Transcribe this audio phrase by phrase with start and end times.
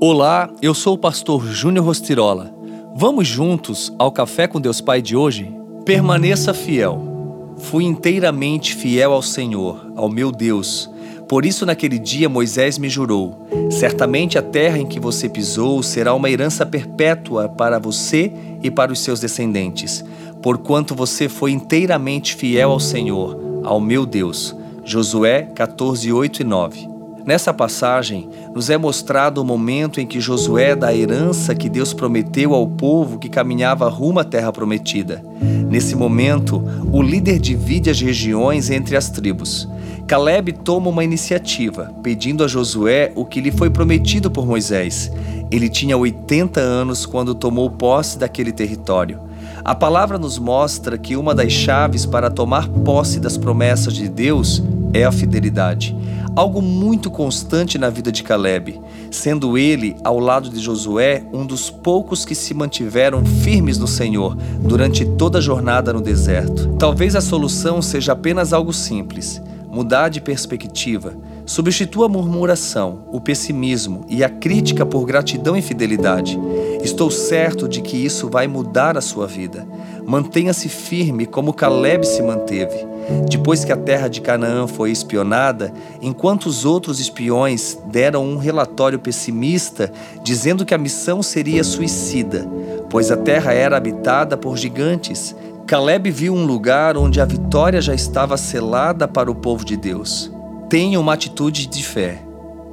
[0.00, 2.52] Olá, eu sou o pastor Júnior Rostirola.
[2.96, 5.54] Vamos juntos ao Café com Deus Pai de hoje?
[5.84, 7.54] Permaneça fiel.
[7.58, 10.90] Fui inteiramente fiel ao Senhor, ao meu Deus.
[11.28, 16.12] Por isso, naquele dia, Moisés me jurou: Certamente a terra em que você pisou será
[16.12, 18.32] uma herança perpétua para você
[18.62, 20.04] e para os seus descendentes,
[20.42, 24.54] porquanto você foi inteiramente fiel ao Senhor, ao meu Deus.
[24.84, 26.93] Josué 14, 8 e 9.
[27.26, 31.94] Nessa passagem, nos é mostrado o momento em que Josué dá a herança que Deus
[31.94, 35.24] prometeu ao povo que caminhava rumo à terra prometida.
[35.70, 39.66] Nesse momento, o líder divide as regiões entre as tribos.
[40.06, 45.10] Caleb toma uma iniciativa, pedindo a Josué o que lhe foi prometido por Moisés.
[45.50, 49.18] Ele tinha 80 anos quando tomou posse daquele território.
[49.64, 54.62] A palavra nos mostra que uma das chaves para tomar posse das promessas de Deus
[54.92, 55.96] é a fidelidade
[56.36, 58.80] algo muito constante na vida de Caleb,
[59.10, 64.36] sendo ele, ao lado de Josué, um dos poucos que se mantiveram firmes no Senhor
[64.60, 66.74] durante toda a jornada no deserto.
[66.78, 71.14] Talvez a solução seja apenas algo simples: mudar de perspectiva.
[71.46, 76.38] Substitua a murmuração, o pessimismo e a crítica por gratidão e fidelidade.
[76.82, 79.66] Estou certo de que isso vai mudar a sua vida.
[80.06, 82.93] Mantenha-se firme como Caleb se manteve.
[83.28, 88.98] Depois que a terra de Canaã foi espionada, enquanto os outros espiões deram um relatório
[88.98, 92.48] pessimista dizendo que a missão seria suicida,
[92.88, 95.34] pois a terra era habitada por gigantes,
[95.66, 100.30] Caleb viu um lugar onde a vitória já estava selada para o povo de Deus.
[100.68, 102.22] Tenha uma atitude de fé.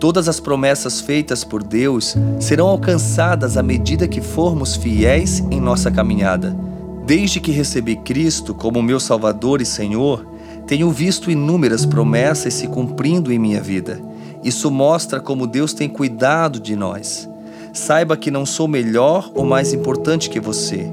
[0.00, 5.90] Todas as promessas feitas por Deus serão alcançadas à medida que formos fiéis em nossa
[5.90, 6.67] caminhada.
[7.08, 10.26] Desde que recebi Cristo como meu Salvador e Senhor,
[10.66, 13.98] tenho visto inúmeras promessas se cumprindo em minha vida.
[14.44, 17.26] Isso mostra como Deus tem cuidado de nós.
[17.72, 20.86] Saiba que não sou melhor ou mais importante que você.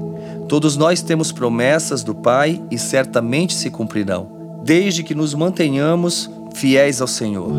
[0.48, 4.26] Todos nós temos promessas do Pai e certamente se cumprirão,
[4.64, 7.52] desde que nos mantenhamos fiéis ao Senhor.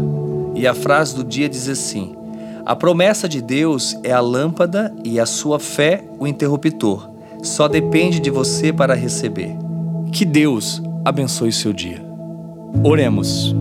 [0.55, 2.15] E a frase do dia diz assim:
[2.65, 7.16] A promessa de Deus é a lâmpada e a sua fé o interruptor.
[7.41, 9.55] Só depende de você para receber.
[10.11, 12.03] Que Deus abençoe seu dia.
[12.83, 13.55] Oremos.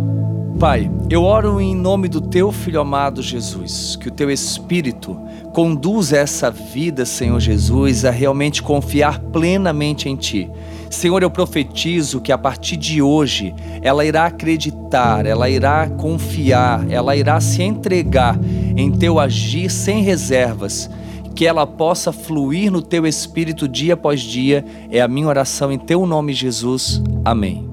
[0.58, 5.14] Pai, eu oro em nome do teu filho amado Jesus, que o teu espírito
[5.52, 10.50] conduza essa vida, Senhor Jesus, a realmente confiar plenamente em ti.
[10.88, 17.14] Senhor, eu profetizo que a partir de hoje ela irá acreditar, ela irá confiar, ela
[17.14, 18.38] irá se entregar
[18.76, 20.88] em teu agir sem reservas
[21.36, 24.64] que ela possa fluir no teu espírito dia após dia.
[24.90, 27.02] É a minha oração em teu nome, Jesus.
[27.22, 27.65] Amém.